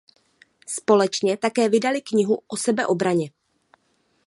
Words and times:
Společně 0.67 1.37
také 1.37 1.69
vydali 1.69 2.01
knihu 2.01 2.39
o 2.47 2.57
sebeobraně. 2.57 3.29